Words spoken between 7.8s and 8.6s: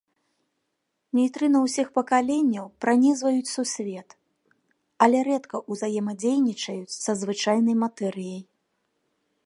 матэрыяй.